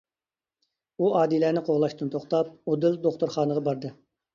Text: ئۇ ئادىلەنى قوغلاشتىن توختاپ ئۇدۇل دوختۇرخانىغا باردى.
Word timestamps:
ئۇ 1.01 1.11
ئادىلەنى 1.21 1.65
قوغلاشتىن 1.69 2.13
توختاپ 2.19 2.53
ئۇدۇل 2.65 3.01
دوختۇرخانىغا 3.09 3.69
باردى. 3.73 3.99